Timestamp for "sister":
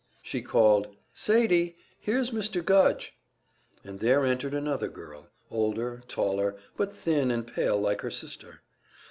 8.09-8.63